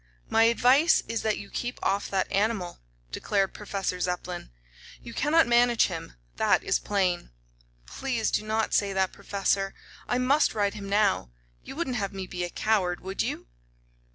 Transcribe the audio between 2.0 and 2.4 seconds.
that